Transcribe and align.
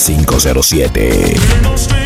507. 0.00 1.99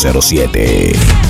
507. 0.00 1.29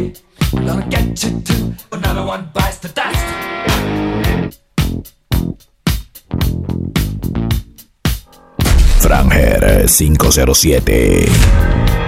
late. 0.00 0.22
Gonna 0.52 0.86
get 0.88 1.22
you 1.22 1.40
too, 1.40 1.74
but 1.90 1.98
another 2.00 2.24
one 2.24 2.50
bites 2.52 2.78
the 2.78 2.88
dust. 2.88 3.20
Fran 9.02 9.28
507 9.88 11.99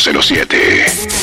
007. 0.00 1.19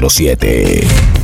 07 0.00 1.23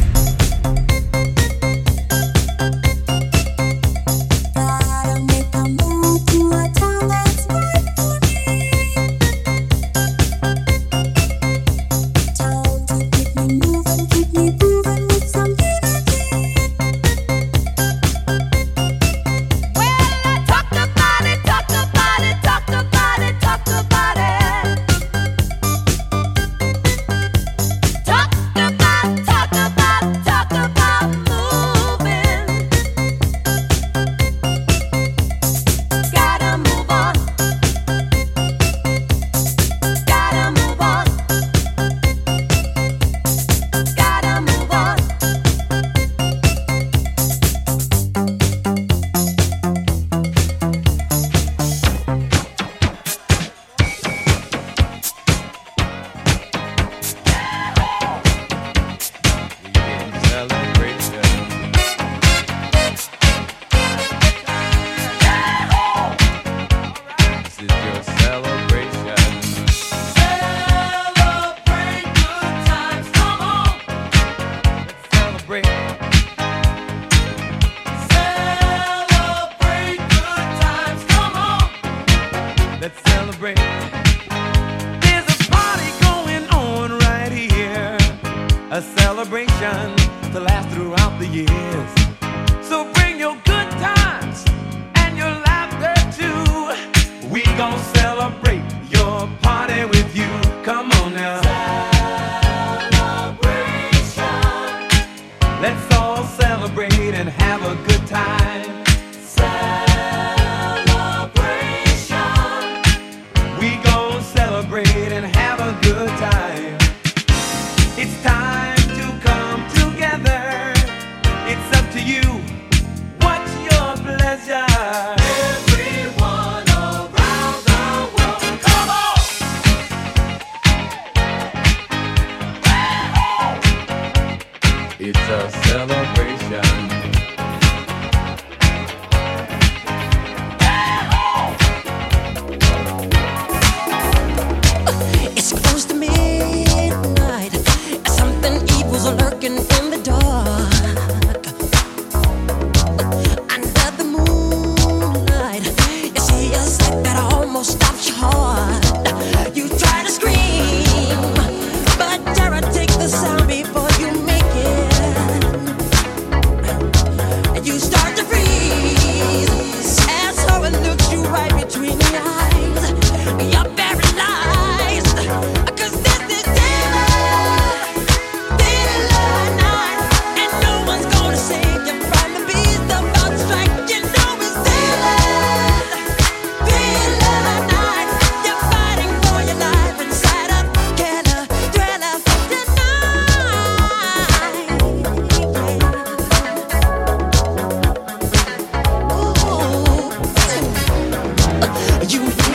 You 202.09 202.50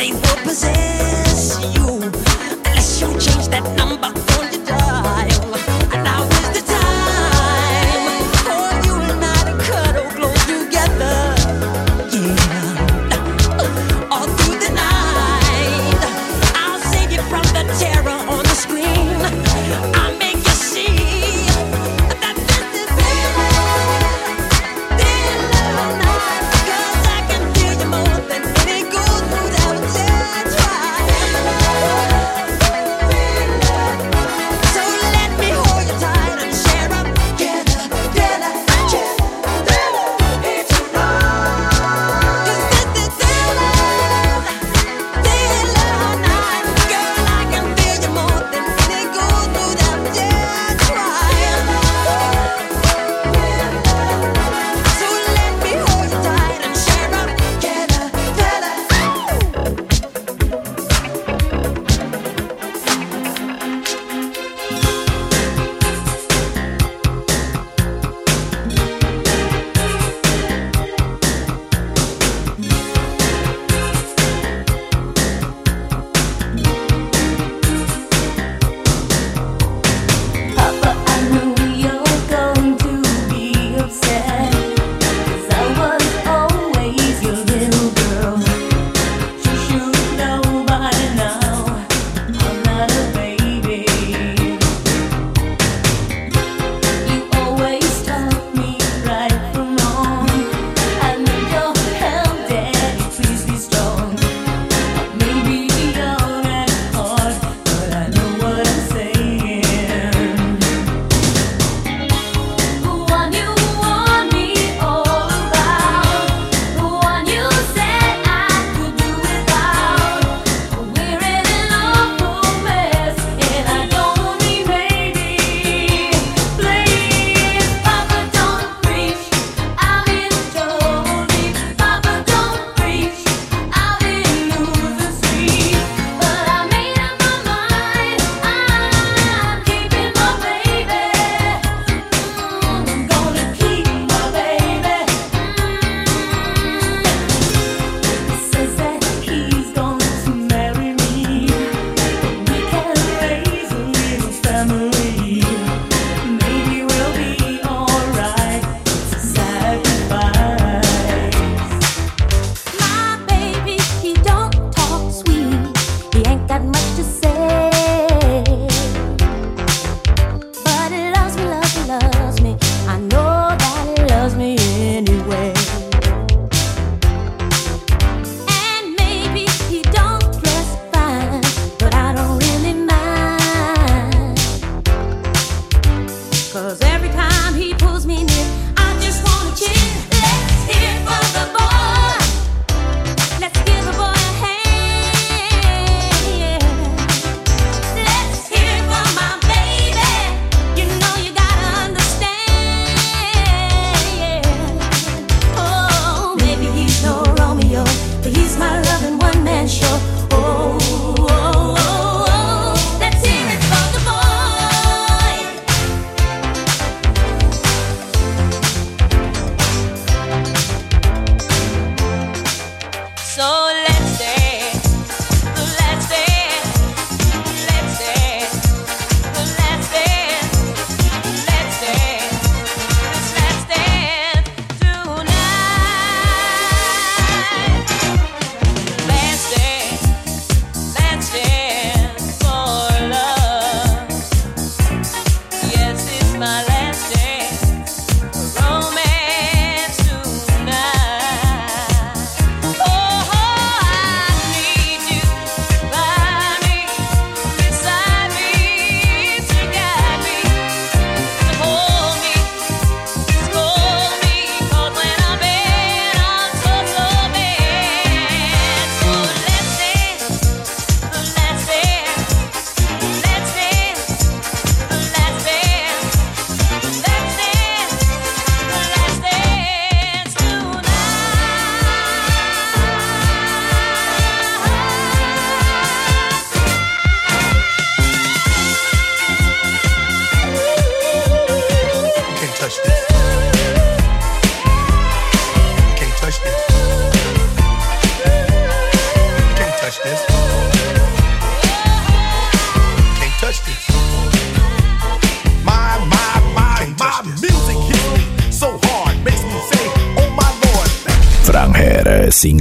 Ain't 0.00 0.14
no 0.14 0.34
possession. 0.44 0.89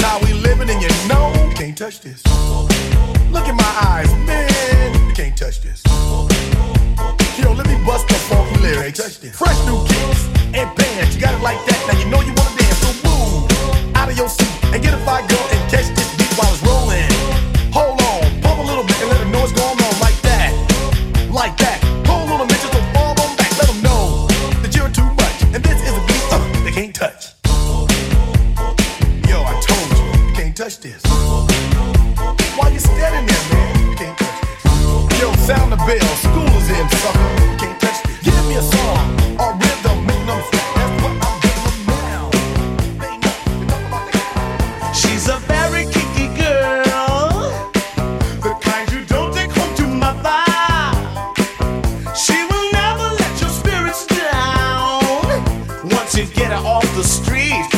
how 0.00 0.18
we 0.20 0.32
living, 0.32 0.70
and 0.70 0.80
you 0.82 0.88
know, 1.08 1.32
can't 1.54 1.76
touch 1.76 2.00
this. 2.00 2.27
the 56.98 57.04
street. 57.04 57.77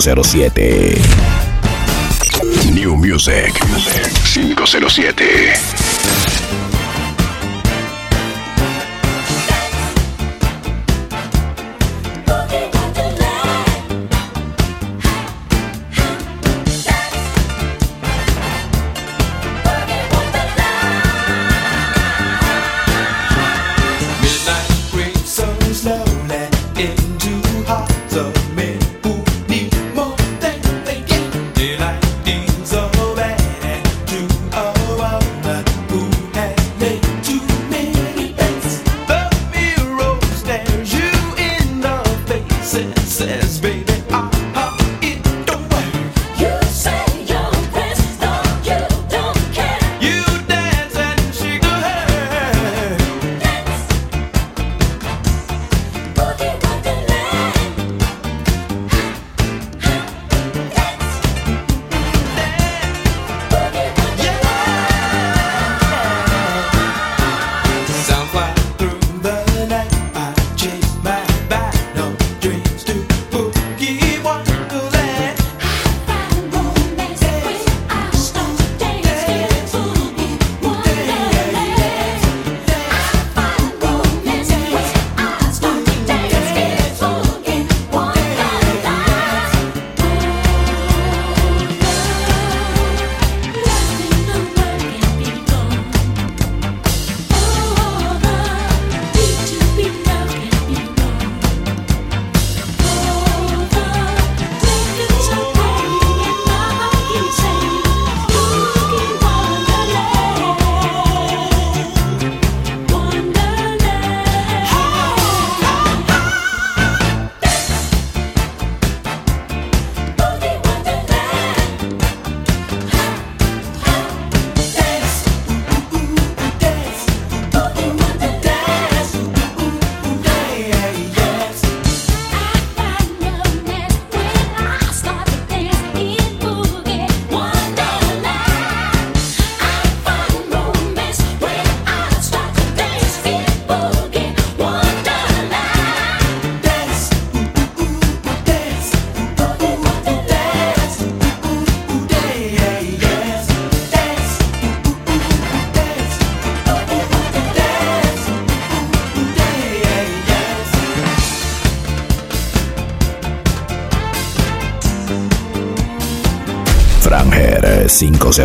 507. 0.00 1.02
New 2.72 2.94
Music 2.94 3.52
507. 4.22 5.87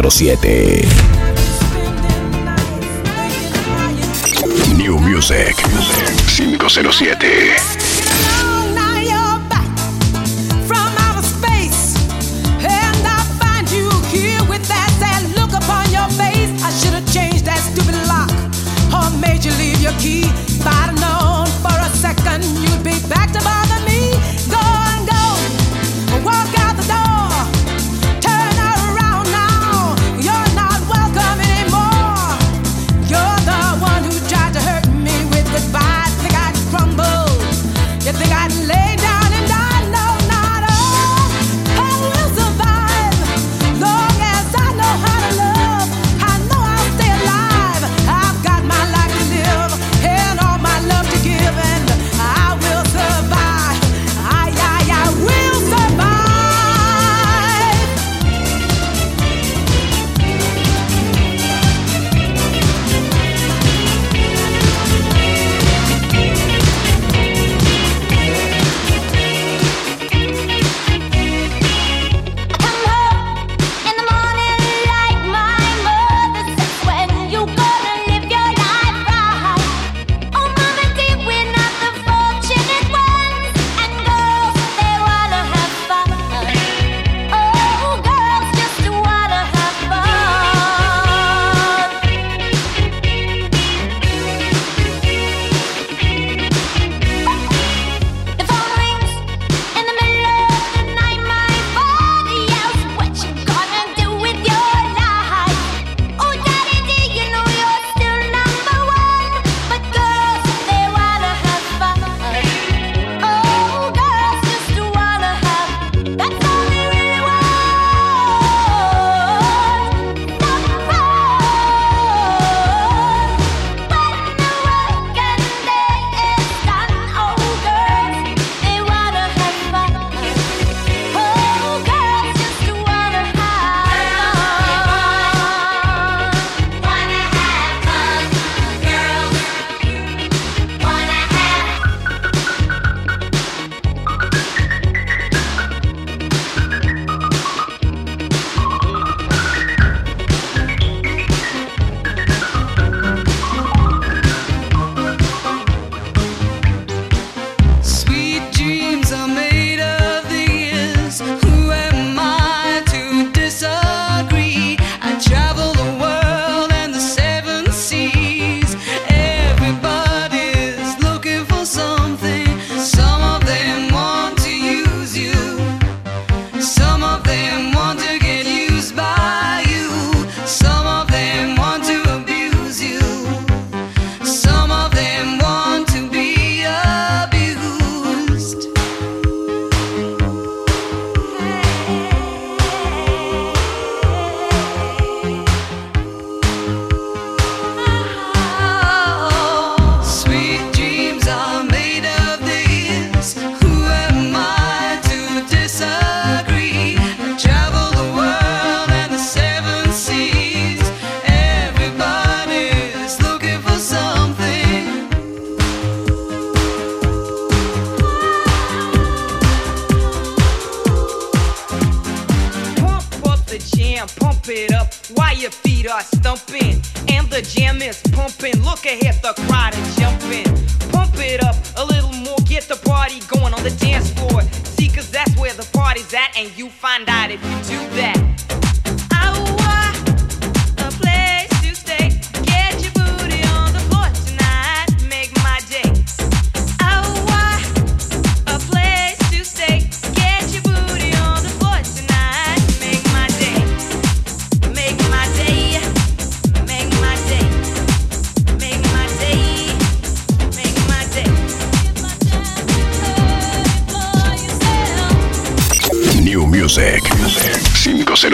07. 0.02 0.88
New 4.76 4.98
Music 4.98 5.56
507. 6.58 7.73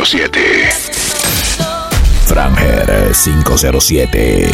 507. 0.09 0.71
Franger 2.25 3.13
507. 3.13 4.49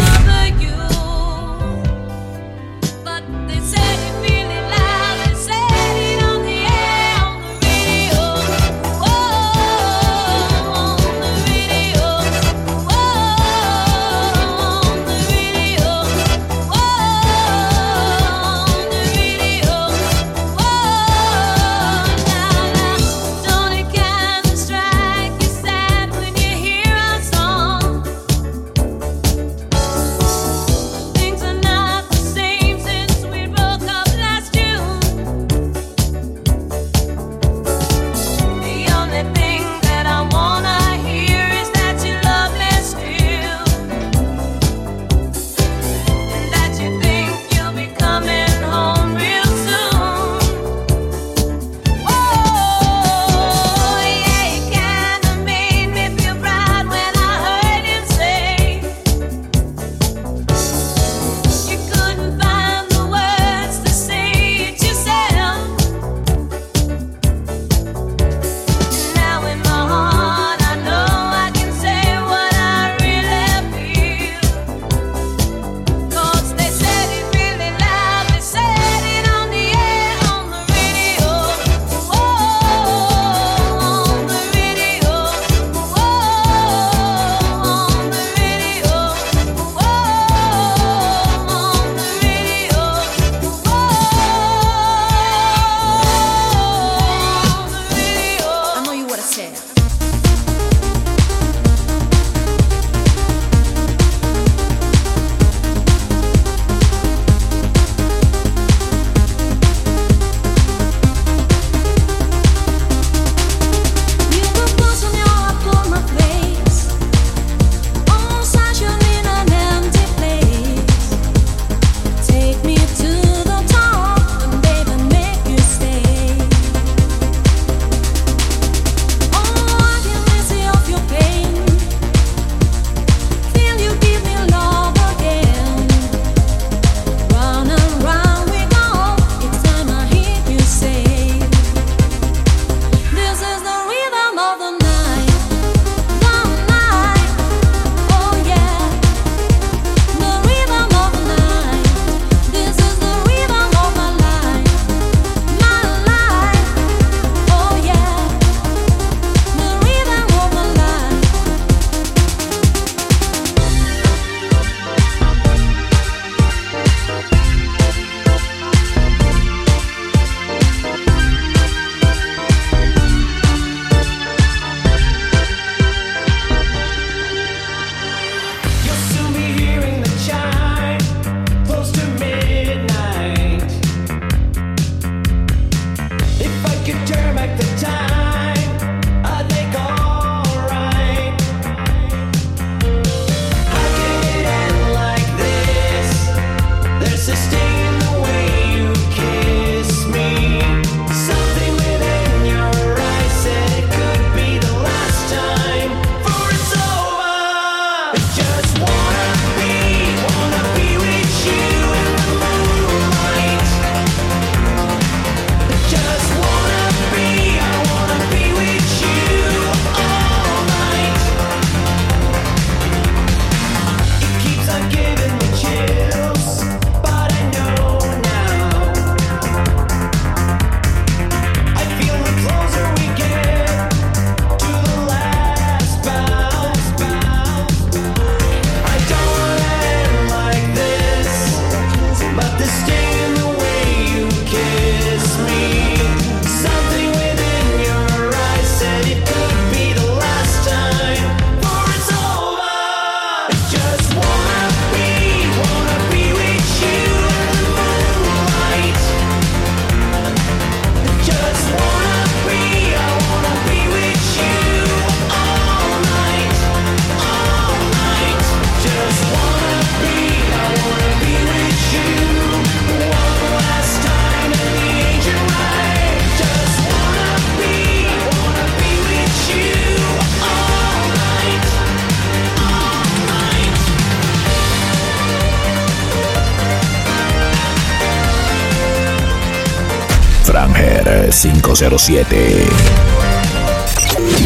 507. 291.76 292.70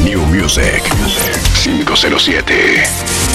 New 0.04 0.26
Music 0.26 0.82
507. 1.54 3.29